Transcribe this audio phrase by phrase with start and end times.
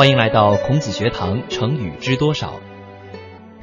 [0.00, 2.58] 欢迎来到孔子学堂，成语知多少？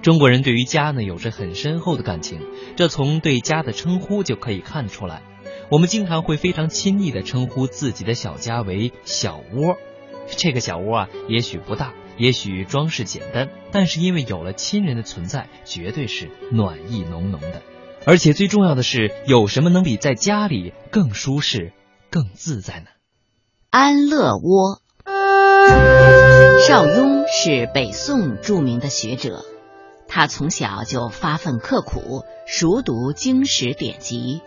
[0.04, 2.42] 中国人对于家呢有着很深厚的感情，
[2.76, 5.24] 这从对家的称呼就可以看出来。
[5.72, 9.78] 我们经常会非常亲昵的称呼自己的小家为小窝。
[10.28, 17.64] 这个小窝啊，也许不大，也许装饰简单，但是因为有了亲人的存在，绝对是暖意浓浓的。
[18.06, 21.74] 而且最重要的是，有什么能比在家里更舒适、
[22.12, 22.86] 更自在呢？
[23.72, 24.84] 安乐窝。
[26.68, 29.46] 邵雍是北宋著名的学者，
[30.08, 34.42] 他从小就发奋刻苦，熟读经史典籍。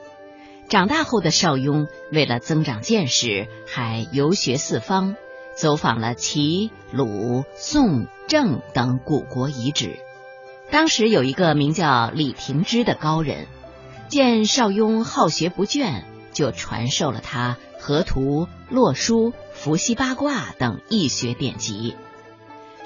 [0.68, 5.16] 长大后的邵雍，为了增长见识，还游学四方，
[5.56, 9.98] 走访了齐、鲁、宋、郑等古国遗址。
[10.70, 13.46] 当时有一个名叫李廷芝的高人，
[14.08, 19.32] 见邵雍好学不倦，就传授了他河图、洛书。
[19.52, 21.94] 伏羲八卦等易学典籍，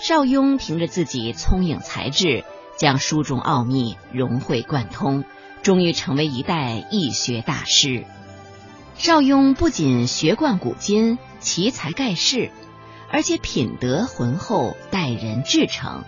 [0.00, 2.42] 邵雍凭着自己聪颖才智，
[2.76, 5.22] 将书中奥秘融会贯通，
[5.62, 8.04] 终于成为一代易学大师。
[8.96, 12.50] 邵雍不仅学贯古今，奇才盖世，
[13.08, 16.02] 而且品德浑厚，待人至诚。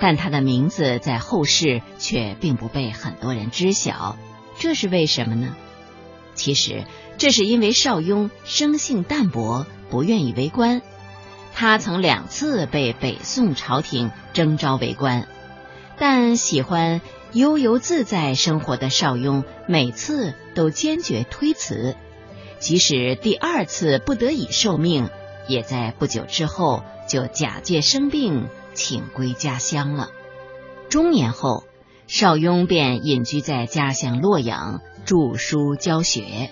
[0.00, 4.16] 但他的名字在后世却并不被很多人知晓，
[4.58, 5.54] 这是为什么呢？
[6.34, 6.84] 其实，
[7.18, 9.66] 这是因为邵雍生性淡泊。
[9.90, 10.82] 不愿意为官，
[11.52, 15.28] 他曾两次被北宋朝廷征召为官，
[15.98, 17.00] 但喜欢
[17.32, 21.94] 悠游自在生活的邵雍每次都坚决推辞，
[22.58, 25.10] 即使第二次不得已受命，
[25.46, 30.10] 也在不久之后就假借生病请归家乡了。
[30.88, 31.64] 中年后，
[32.06, 36.50] 邵雍便隐居在家乡洛阳，著书教学。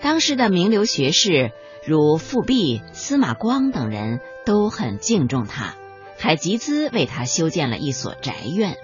[0.00, 1.52] 当时的名流学士。
[1.84, 5.74] 如富弼、司马光等人都很敬重他，
[6.16, 8.76] 还集资为他修建了一所宅院。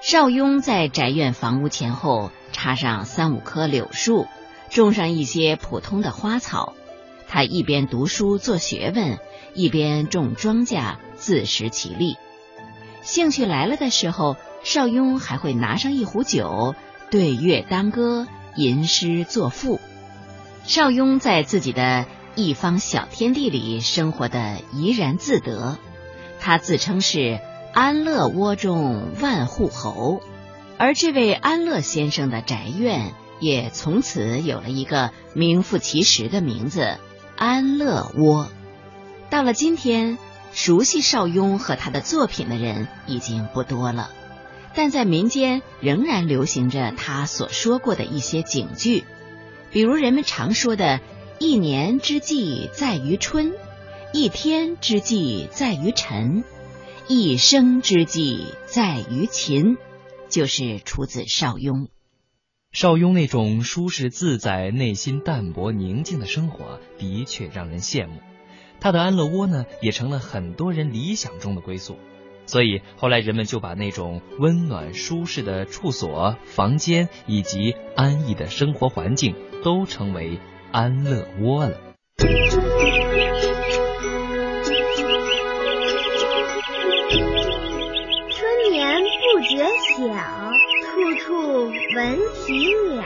[0.00, 4.28] 邵雍在宅院房屋前后插上三五棵柳树，
[4.70, 6.74] 种上一些普通的花草。
[7.26, 9.18] 他一边读书做学问，
[9.52, 12.18] 一边种庄稼自食其力。
[13.02, 16.74] 兴趣来了的时候，邵雍还会拿上一壶酒，
[17.10, 19.80] 对月当歌，吟诗作赋。
[20.64, 22.06] 邵雍在自己的
[22.36, 25.78] 一方小天地里生活的怡然自得，
[26.40, 27.40] 他自称是
[27.74, 30.22] 安乐窝中万户侯，
[30.78, 36.98] 而这位安乐先生的宅院也从此有了一个名副其实的名字——
[37.36, 38.48] 安乐窝。
[39.28, 40.18] 到了今天，
[40.52, 44.10] 熟悉邵雍和他的作品的人已经不多了，
[44.74, 49.04] 但在民间仍然流行着他所说过的一些警句。
[49.70, 51.00] 比如人们常说的
[51.38, 53.54] “一年之计在于春，
[54.12, 56.44] 一天之计在于晨，
[57.08, 59.76] 一生之计在于勤”，
[60.28, 61.88] 就是出自邵雍。
[62.70, 68.14] 邵雍那种舒适自在、内心淡泊宁静的生活，的确让人羡慕。
[68.80, 71.98] 他的安乐窝呢，也成了很多人理想中的归宿。
[72.46, 80.38] 所以后来人们就把那种温暖舒适的处所、房间以及安逸的生活环境，都称为
[80.70, 81.78] 安乐窝了。
[82.18, 82.28] 春
[88.70, 89.64] 眠不觉
[89.96, 90.04] 晓，
[90.84, 93.02] 处处闻啼鸟。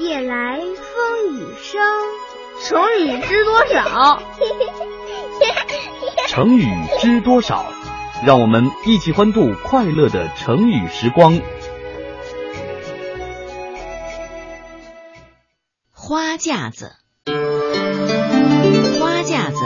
[0.00, 1.80] 夜来风雨声。
[2.60, 4.20] 成语知多少？
[6.26, 6.66] 成语
[7.00, 7.72] 知多少？
[8.24, 11.40] 让我们一起欢度快乐的成语时光。
[15.92, 16.96] 花架子，
[18.98, 19.56] 花架子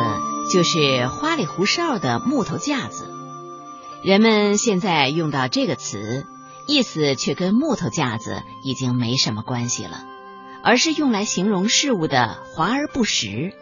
[0.52, 3.06] 就是花里胡哨的木头架子。
[4.04, 6.26] 人们现在用到这个词，
[6.66, 10.04] 意思却跟木头架子已经没什么关系了，
[10.62, 13.54] 而是用来形容事物的华而不实。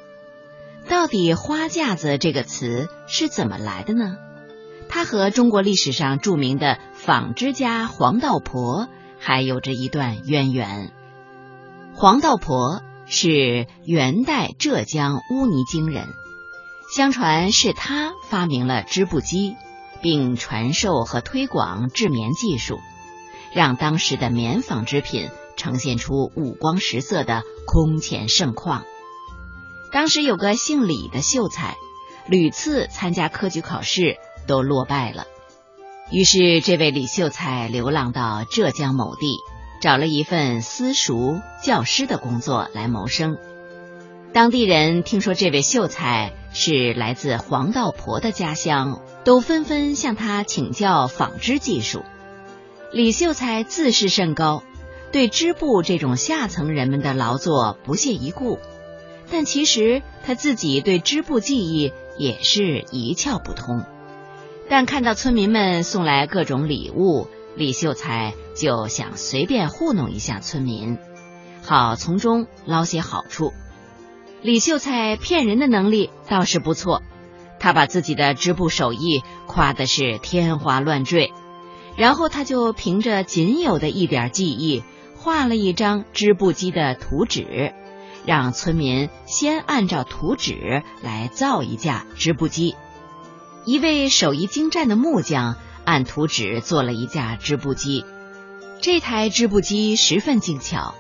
[0.89, 4.17] 到底“花架子”这个词是怎么来的呢？
[4.91, 8.89] 他和中国历史上著名的纺织家黄道婆
[9.21, 10.93] 还有着一段渊源。
[11.95, 16.09] 黄道婆是元代浙江乌泥泾人，
[16.95, 19.55] 相传是他发明了织布机，
[20.03, 22.81] 并传授和推广制棉技术，
[23.55, 28.83] 让当时的棉纺织品呈现出五光十色的空前盛况。
[29.93, 31.77] 当时有个姓李的秀才，
[32.29, 34.17] 屡次参加科举考试。
[34.47, 35.27] 都落败了，
[36.11, 39.37] 于是这位李秀才流浪到浙江某地，
[39.81, 43.39] 找了一份私塾教师的工作来谋生。
[44.33, 52.05] 当地人听说这位秀才是来自黄道婆的家乡，都纷纷向他请教纺织技术。
[52.93, 54.63] 李秀才自视甚高，
[55.11, 58.59] 对织布这种下层人们的劳作不屑一顾，
[59.31, 63.85] 但其实他自己对织布技艺也是一窍不通。
[64.71, 67.27] 但看到村民们送来各种礼物，
[67.57, 70.97] 李秀才就想随便糊弄一下村民，
[71.61, 73.53] 好从中捞些好处。
[74.43, 77.03] 李秀才骗人的能力倒是不错，
[77.59, 81.33] 他把自己的织布手艺夸的是天花乱坠，
[81.97, 84.85] 然后他就凭着仅有的一点技艺，
[85.17, 87.75] 画了一张织布机的图纸，
[88.25, 92.77] 让村民先按照图纸来造一架织布机。
[93.65, 98.05] 一位手艺精湛的木匠按图纸做了一架织布机，
[98.81, 100.95] 这台织布机十分精巧，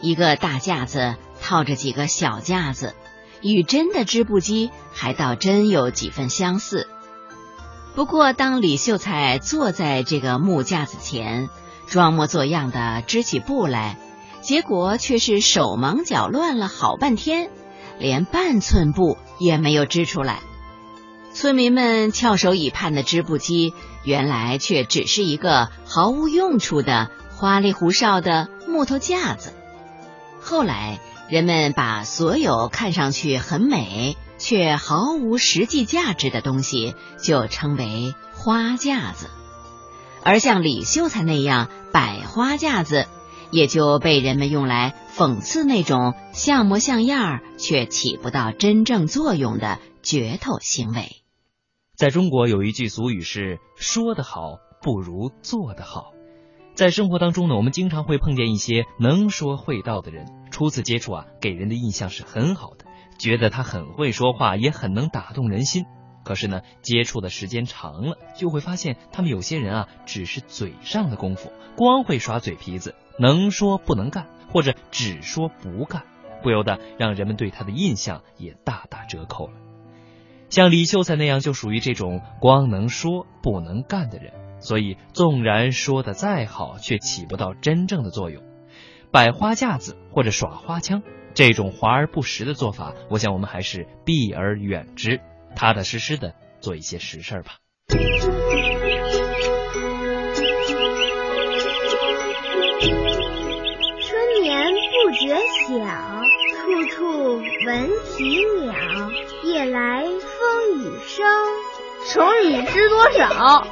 [0.00, 1.16] 一个大架子。
[1.42, 2.94] 套着几个小架子，
[3.40, 6.86] 与真的织布机还倒真有几分相似。
[7.94, 11.48] 不过，当李秀才坐在这个木架子前，
[11.86, 13.98] 装模作样的织起布来，
[14.42, 17.50] 结果却是手忙脚乱了好半天，
[17.98, 20.40] 连半寸布也没有织出来。
[21.32, 23.74] 村民们翘首以盼的织布机，
[24.04, 29.52] 原来却只是一个毫无用处的花里胡哨的木头架子。
[30.40, 31.00] 后来。
[31.30, 39.30] 人们把所有看上去很美却毫无实际价值的东西就称为花架子，
[40.24, 43.06] 而像李秀才那样摆花架子，
[43.52, 51.19] 也就被人们用来讽刺那种像模像样却起不到真正作用的噱头行为。
[52.00, 56.14] 在中国有一句俗语是“说得好不如做得好”。
[56.74, 60.26] 在生活当中呢，我们经常会碰见一些能说会道的人。
[60.50, 62.86] 初次接触啊，给人的印象是很好的，
[63.18, 65.84] 觉得他很会说话，也很能打动人心。
[66.24, 76.04] 可是呢，接触的时间长了，就会发现他们有些人啊，只是嘴上的功夫，光会耍嘴皮子，能说不能干，或者只说不干，
[76.42, 79.52] 不由得让人们对他的印象也大打折扣了。
[80.50, 84.34] 像李秀才那样，就属于这种光能说不能干的人。
[84.58, 88.42] 所以，纵然说的再好，却起不到真正的作用。
[89.10, 91.02] 摆花架子或者耍花枪
[91.32, 95.20] 这种华而不实的做法，我想我们还是避而远之，
[95.56, 97.52] 踏踏实实的做一些实事吧。
[97.88, 98.02] 春
[104.42, 105.34] 眠不觉
[105.68, 105.76] 晓，
[106.56, 108.74] 处处闻啼鸟，
[109.44, 110.04] 夜来
[110.50, 111.24] 风雨声。
[112.06, 113.64] 成语知多少？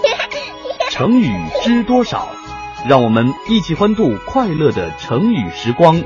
[0.90, 1.30] 成语
[1.62, 2.30] 知多少？
[2.88, 6.02] 让我们一起欢度快乐的成语时光。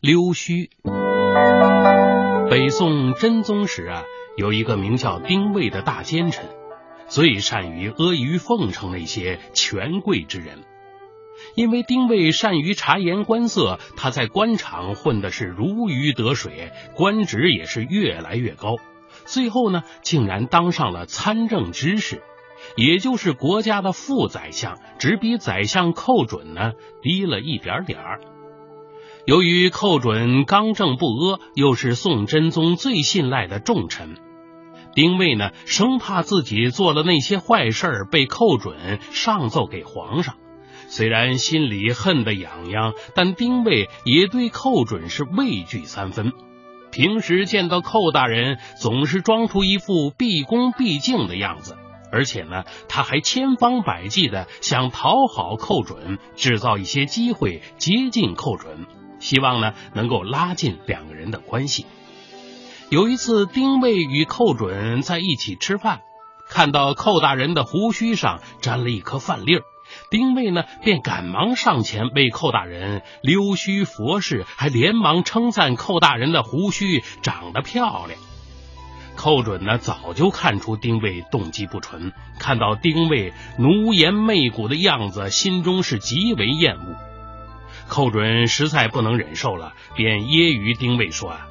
[0.00, 0.68] 溜须。
[2.50, 4.02] 北宋真宗时啊，
[4.36, 6.44] 有一个名叫丁谓的大奸臣，
[7.06, 10.64] 最善于阿谀奉承那些权贵之人。
[11.54, 18.76] 因为丁谓善于察言观色，他在官场混的是如鱼得水，官职也是越来越高。
[19.24, 22.22] 最后呢，竟然当上了参政之事，
[22.76, 28.20] 也就是国家的副宰相，只比宰相寇准呢低了一点点儿。
[29.26, 34.16] 由于寇准刚正不阿，又是宋真宗最信赖的重臣，
[34.94, 40.36] 丁谓呢生怕自己做了那些坏事被寇准上奏给皇上。
[40.88, 46.32] 虽然心里恨得痒痒，但丁谓也对寇准是畏惧三分。
[46.90, 51.76] 平时见到寇大人，总是装出一副毕恭毕敬的样子，
[52.10, 58.86] 而且呢，他还千方百计的想讨好寇准，制造一些机会接近寇准，
[59.20, 61.84] 希望呢能够拉近两个人的关系。
[62.88, 66.00] 有一次，丁谓与寇准在一起吃饭，
[66.48, 69.62] 看到寇大人的胡须上沾了一颗饭粒儿。
[70.10, 78.18] 丁谓呢，便赶忙上前为寇大人溜须佛事，还连忙称赞寇大人的胡须长得漂亮。
[79.16, 86.94] 寇准呢，早就看出丁谓动机不纯，看到丁谓奴颜媚骨的样子，心中是极为厌恶。
[87.88, 91.48] 寇准实在不能忍受了，便揶揄丁谓说：“啊，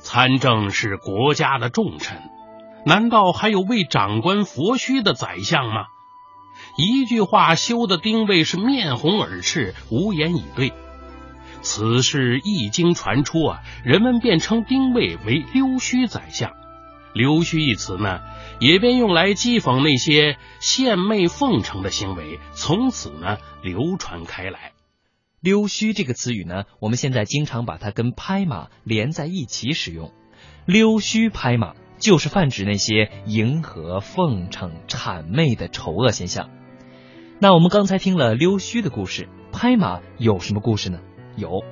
[0.00, 2.20] 参政是国家的重臣，
[2.84, 5.86] 难道还有为长官佛须的宰相吗？”
[6.76, 10.72] 一句话羞得丁谓是面红耳赤，无言以对。
[11.62, 16.52] 此事一经传出啊，人们便称丁谓为溜须宰相。
[17.14, 18.20] 溜须一词呢，
[18.60, 24.72] 也便用来讥讽那些献媚奉承的行为，从此呢流传开来。
[25.40, 30.12] 溜须这个词语呢，我们现在经常把它跟拍马连在一起使用。
[30.66, 36.50] 溜须拍马就是泛指那些迎合、奉承、谄媚的丑恶现象。
[37.38, 41.00] 那我们刚才听了溜须的故事，拍马有什么故事呢？
[41.36, 41.62] 有，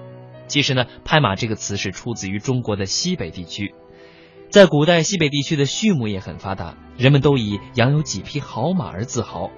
[0.46, 3.74] 其实呢，拍马这个词是出自于中国的西北地区。
[4.50, 9.50] 在古代，西北地区的畜牧业很发达，人们都以养有几匹好马而自豪。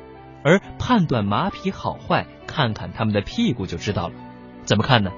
[0.45, 4.15] 而判断马匹好坏，看看它们的屁股就知道了。
[4.65, 5.11] 怎么看呢？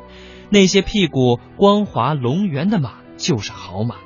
[0.48, 3.96] 那些屁股光滑龙圆的马就是好马。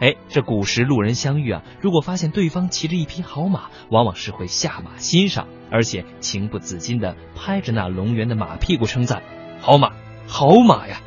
[0.00, 9.22] 哎，这古时路人相遇啊，如果发现对方骑着一匹好马，往往是会下马欣赏，而且情不自禁的拍着那龙源的马屁股称赞
[9.60, 9.92] ：“好马，
[10.26, 11.00] 好马呀！”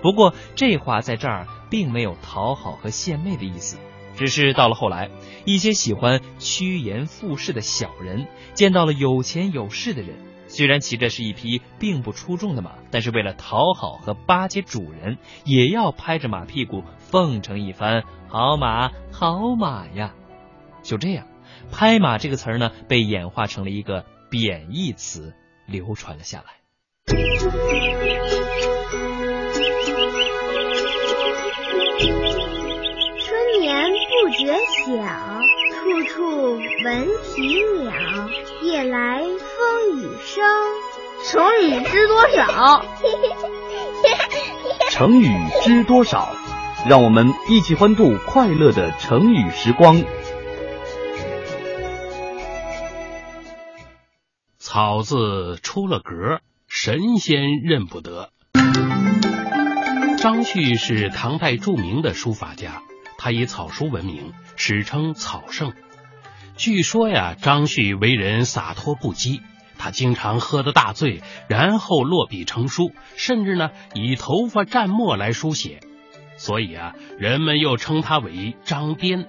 [0.00, 3.78] 不过这话在这儿并没有讨好和献媚的意思。
[4.16, 5.10] 只是到了后来，
[5.44, 10.14] 一些喜欢趋炎附势的小人见到了有钱有势的人，
[10.54, 20.14] 虽然骑着是一匹并不出众的马，但是为了讨好和巴结主人，也要拍着马屁股奉承一番：“好马，好马呀！”
[20.84, 21.26] 就这样
[21.74, 25.34] ，“拍马”这个词儿呢，被演化成了一个贬义词，
[25.66, 26.44] 流传了下来。
[33.18, 33.90] 春眠
[34.22, 34.54] 不觉
[34.86, 35.02] 晓，
[36.84, 37.92] 闻啼鸟。
[38.62, 40.44] 夜来风雨声。
[41.24, 42.84] 成语知多少？
[44.92, 45.28] 成语
[45.62, 46.36] 知多少？
[46.86, 50.04] 让我们一起欢度快乐的成语时光。
[54.58, 58.28] 草字出了格，神仙认不得。
[60.18, 62.82] 张旭是唐代著名的书法家。
[63.16, 65.72] 他以草书闻名，史称草圣。
[66.56, 69.40] 据说呀，张旭为人洒脱不羁，
[69.76, 75.80] 他经常喝得大醉，然后落笔成书，甚至呢以头发蘸墨来书写，
[76.36, 79.26] 所以啊，人们又称他为张颠。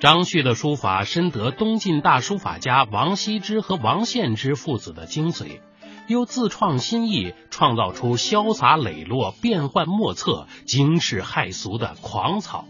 [0.00, 5.60] 张旭的书法深得东晋大书法家王羲之和王献之父子的精髓，
[6.06, 12.64] 又自创新意，创造出潇洒磊落、变幻莫测、惊世骇俗的狂草。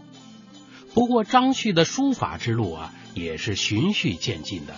[0.93, 4.75] 不过，张旭的书法之路啊，也是循序渐进的。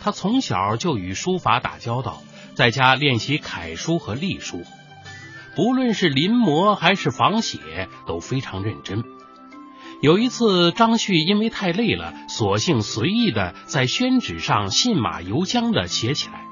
[0.00, 2.22] 他从小就与书法打交道，
[2.54, 4.62] 在家练习楷书和隶书，
[5.56, 9.02] 不论是临摹还是仿写，都非常认真。
[10.00, 16.44] 有一次，张旭因为太累了，索性随意的在宣纸上信马由缰的写起来。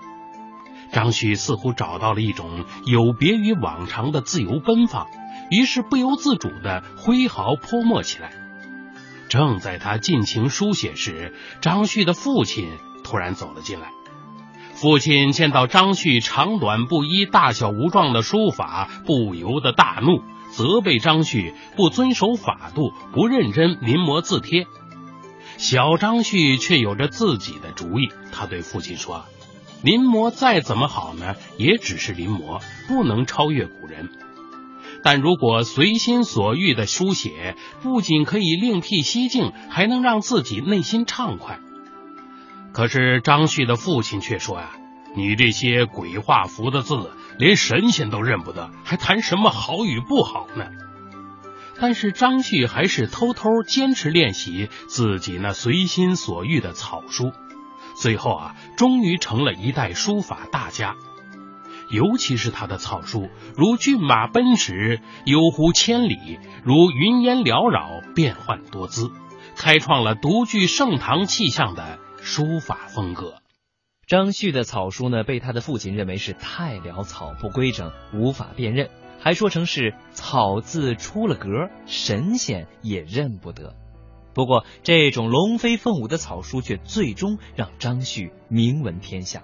[0.93, 5.07] 张旭似乎找到了一种有别于往常的自由奔放，
[5.51, 8.33] 于是不由自主的挥毫泼墨起来。
[9.37, 12.71] 正在他尽情书写时，张旭的父亲
[13.05, 13.91] 突然走了进来。
[14.73, 24.67] 父亲见到张旭长短不一、大小无状的书法，不由得大怒，责备张旭不遵守法度、不认真临摹字帖。
[25.59, 29.27] 小张旭却有着自己的主意，他对父亲说
[29.85, 34.09] ：“临摹再怎么好呢，也只是临摹，不能超越古人。”
[35.03, 41.61] 但如果随心所欲的书写，不仅可以另辟蹊径，还能让自己内心畅快。
[42.73, 44.73] 可是张旭的父亲却说呀
[45.17, 50.67] ：“你这些鬼画符的字，连神仙都认不得，还谈什么好与不好呢？”
[51.79, 57.33] 但是张旭还是偷偷坚持练习自己那随心所欲的草书，
[57.95, 60.97] 最后啊，终于成了一代书法大家。
[61.91, 69.11] 尤其是他的草书，如骏马奔驰，悠忽千里；如云烟缭绕，变幻多姿，
[69.57, 73.37] 开创了独具盛唐气象的书法风格。
[74.07, 78.89] 张旭的草书呢，被他的父亲认为是太潦草不规整，无法辨认，
[79.21, 81.49] 还说成是草字出了格，
[81.87, 83.75] 神仙也认不得。
[84.33, 89.43] 不过，这种龙飞凤舞的草书却最终让张旭名闻天下。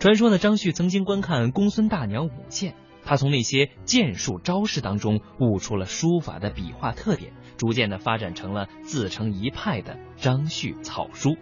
[0.00, 11.36] 传说呢，张旭曾经观看公孙大娘舞剑，他从那些剑术招式当中悟出了书法的笔画特点，逐渐的发展成了自成一派的张旭草书。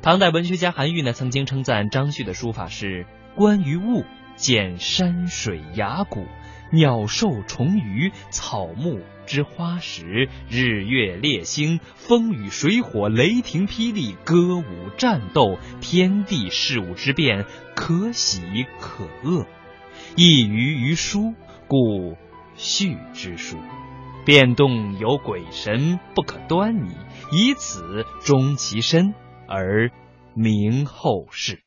[0.00, 3.04] 唐代文学家韩愈呢，曾经称赞张旭的书法是
[3.34, 4.04] 观于物，
[4.36, 6.24] 见山水崖谷。
[6.72, 18.40] 鸟兽虫鱼、草木之花石、日月列星、风雨水火、雷霆霹雳、歌舞战斗、天地事物之变，可喜
[18.80, 19.44] 可恶，
[20.16, 21.34] 一于于书，
[21.66, 22.16] 故
[22.54, 23.58] 序之书。
[24.24, 26.90] 变动有鬼神，不可端倪，
[27.32, 29.14] 以此终其身
[29.46, 29.90] 而
[30.34, 31.62] 明后世。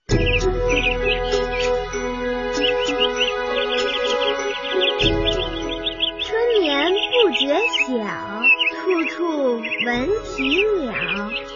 [9.90, 10.44] 闻啼
[10.84, 10.94] 鸟，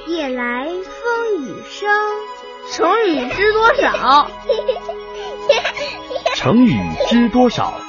[0.07, 1.87] 夜来风雨声。
[2.71, 4.27] 成语知多少？
[6.35, 6.75] 成语
[7.07, 7.79] 知多少？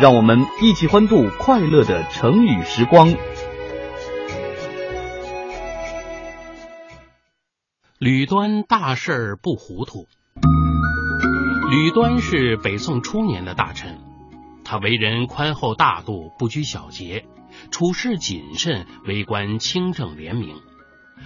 [0.00, 3.14] 让我们一起欢度快乐的成语时光。
[7.98, 10.06] 吕端大事不糊涂。
[11.70, 13.98] 吕端是北宋初年的大臣，
[14.64, 17.26] 他为人宽厚大度，不拘小节，
[17.70, 20.60] 处事谨慎，为官清正廉明。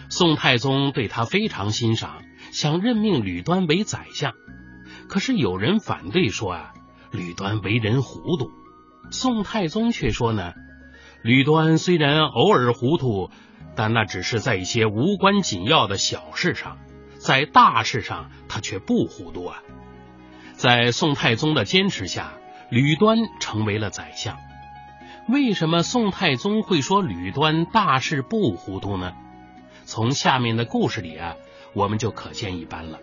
[0.08, 4.32] 宋太宗对他非常欣赏，想任命吕端为宰相。
[5.08, 6.72] 可是有人反对说啊，
[7.10, 8.50] 吕端为人糊涂。
[9.10, 10.52] 宋太宗却说呢，
[11.22, 13.30] 吕端虽然偶尔糊涂。
[13.76, 16.78] 但那只是在一些无关紧要的小事上，
[17.16, 19.64] 在大事上他却不糊涂啊！
[20.52, 22.34] 在宋太宗的坚持下，
[22.70, 24.36] 吕端成为了宰相。
[25.28, 29.12] 为什么宋太宗会说吕端大事不糊涂呢？
[29.84, 31.36] 从下面的故事里啊，
[31.74, 32.98] 我们就可见一斑了。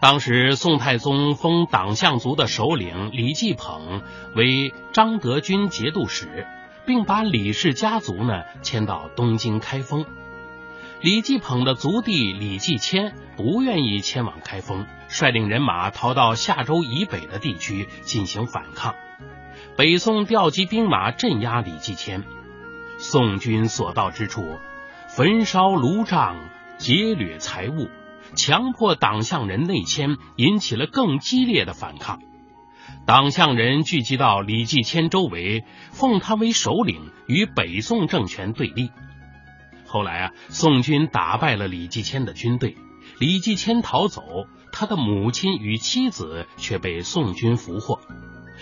[0.00, 4.02] 当时宋太宗封党项族的首领李继捧
[4.34, 6.46] 为张德军节度使。
[6.88, 10.06] 并把李氏家族呢迁到东京开封。
[11.02, 18.94] 李继捧的族弟李继迁不愿意迁往开封，率领人马逃到夏州以北的地区进行反抗。
[19.78, 22.24] 北宋调集兵马镇压李继迁，
[22.98, 24.42] 宋军所到之处，
[25.08, 26.34] 焚烧炉帐，
[26.78, 27.88] 劫掠财物，
[28.34, 32.18] 强迫党项人内迁，引起了更激烈的反抗。
[33.06, 38.90] 党项人聚集到李继迁周围，奉他为首领，与北宋政权对立。
[39.86, 42.76] 后来啊，宋军打败了李继迁的军队，
[43.20, 48.00] 李继迁逃走，他的母亲与妻子却被宋军俘获。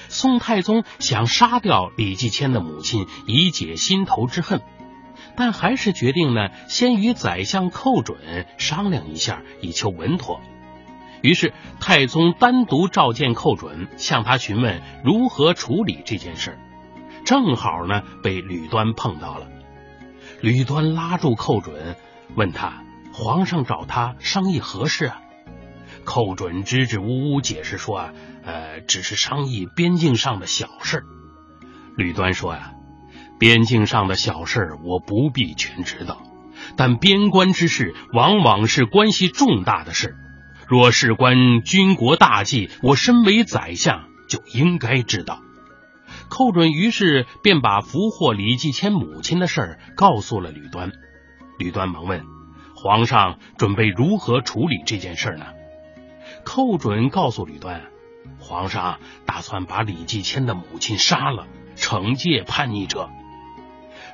[0.08, 4.60] 宋太宗想杀掉李继迁的母亲，以解心头之恨，
[5.36, 10.40] 但还是决定呢，先与宰相寇准商量一下，以求稳妥。
[11.22, 16.58] 于是，太宗单独召见寇准，向他询问如何处理这件事。
[17.24, 19.48] 正好呢，被吕端碰到了。
[20.40, 21.96] 吕端拉住寇准，
[22.36, 25.22] 问他：“皇上找他商议何事啊？”
[26.06, 28.12] 寇准支支吾吾解释说：“啊，
[28.44, 31.04] 呃，只是商议边境上的小事。”
[31.98, 32.72] 吕端说：“呀，
[33.38, 36.22] 边境上的小事我不必全知道，
[36.76, 40.16] 但边关之事往往是关系重大的事。”
[40.68, 45.40] 若事关军国大计，我身为宰相就应该知道。
[46.28, 50.90] 寇准于是便把俘获李继迁母亲的事儿告诉了吕端。
[51.58, 52.24] 吕端忙问
[52.74, 55.46] ：“皇上准备如何处理这件事呢？”
[56.46, 57.82] 寇准告诉吕端
[58.38, 63.10] ：“皇上打算把李继迁的母亲杀了，惩戒叛逆者。”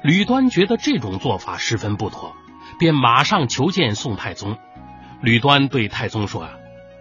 [0.02, 2.34] 吕端觉得这种做法十分不妥，
[2.78, 4.56] 便马上求见宋太宗。
[5.20, 6.52] 吕端对太宗说：“啊，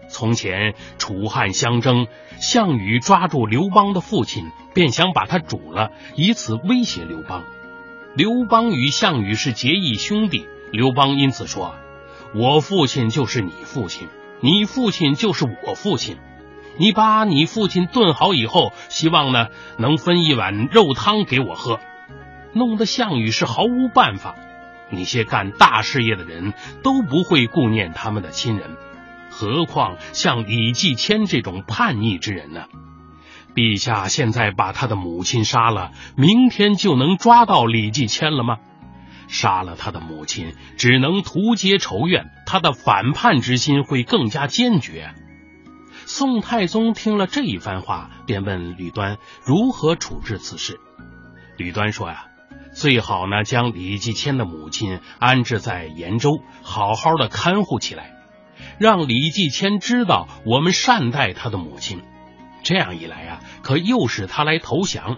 [0.10, 7.44] 从前楚汉相争，项羽抓住刘邦的父亲，便想把他煮了，以此威胁刘邦。
[8.16, 11.74] 刘邦与项羽是结义兄弟，刘邦因此说
[12.36, 14.10] ：‘我父亲就是你父亲，
[14.42, 16.18] 你父亲就是我父亲。
[16.78, 21.80] 你把你父亲炖好以后，希望呢能分一碗肉汤给我喝。’
[22.54, 24.36] 弄得项羽是毫无办法。”
[24.94, 28.76] 那些干大事业的人都不会顾念他们的亲人，
[29.30, 32.66] 何况像李继迁这种叛逆之人呢？
[33.56, 38.58] 陛下现在把他的母亲杀了，明天就能抓到李继迁了吗？
[39.32, 45.16] 杀了他的母亲，只能图结仇怨，他的反叛之心会更加坚决。
[46.06, 50.80] 宋太宗听了这一番话，便问吕端如何处置此事。
[51.58, 52.28] 吕端说呀。
[52.74, 58.14] 最好呢，将李继迁的母亲安置在延州，好好的看护起来，
[58.80, 62.02] 让李继迁知道我们善待他的母亲。
[62.64, 65.18] 这样一来啊，可诱使他来投降。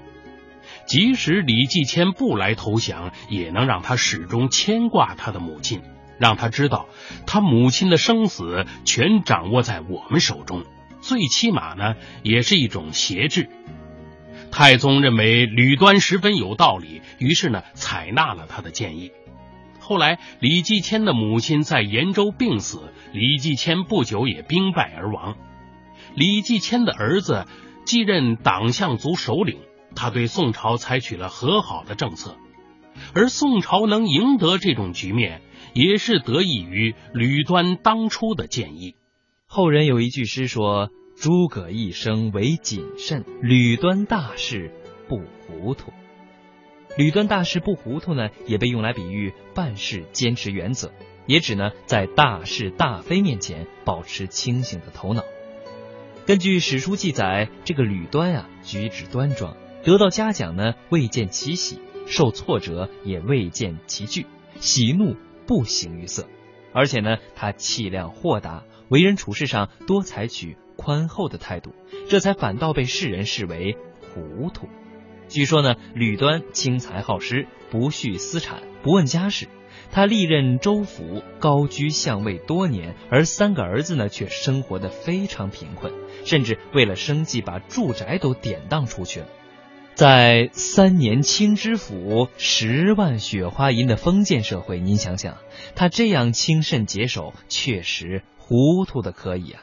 [0.85, 5.81] 即使李继迁不来投降，也能让他始终牵挂他的母亲，
[6.19, 6.87] 让他知道
[7.25, 10.63] 他母亲的生死全掌握在我们手中。
[11.01, 13.49] 最起码呢，也是一种挟制。
[14.51, 19.11] 太宗认为吕端十分有道理，于是呢采纳了他的建议。
[19.79, 25.35] 后来李继迁的母亲在延州病死，李继迁不久也兵败而亡。
[26.15, 27.47] 李继迁的儿子
[27.83, 29.57] 继任党项族首领，
[29.95, 32.35] 他对宋朝采取了和好的政策。
[33.13, 35.41] 而宋朝能赢得这种局面，
[35.73, 38.95] 也是得益于吕端当初的建议。
[39.47, 40.89] 后人有一句诗说。
[41.15, 44.73] 诸葛一生为谨慎，吕端大事
[45.07, 45.93] 不糊涂。
[46.97, 50.91] 吕端大事不糊涂呢，也被用来比喻办事坚持原则，
[51.27, 55.23] 也指呢在大是大非面前保持清醒的头脑。
[56.25, 64.25] 根据史书记载，这个吕端啊，举止端庄，得到嘉奖呢未见其喜，受挫折也未见其惧，
[64.59, 65.15] 喜怒
[65.45, 66.25] 不形于色。
[66.73, 71.73] 而且呢，他气量豁达，为人处事上多采取宽厚的态度，
[72.09, 74.67] 这才反倒被世人视为糊涂。
[75.27, 79.47] 据说呢，吕端轻财好施，不恤私产，不问家事。
[79.91, 85.93] 他历任州府，高居相位多年，而三个儿子呢，却生活的非常贫困，
[86.25, 89.27] 甚至为了生计把住宅都典当出去了。
[89.95, 95.37] 在三年清知府，十万雪花银的封建社会，您想想，
[95.75, 99.61] 他这样轻慎节守，确实糊涂的可以啊。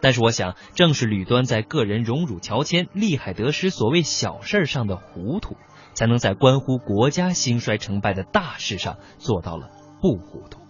[0.00, 5.56] 但是我想，正是吕端在个人荣辱乔迁、利害得失、所谓小事上的糊涂，
[5.92, 9.68] 才能在关乎国家兴衰成败的大事上做到了
[10.00, 10.60] 不糊涂。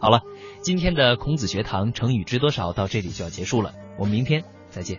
[0.00, 0.22] 好了，
[0.62, 4.98] 今天的孔子学堂成语知多少到这里就要结束了，我们明天再见。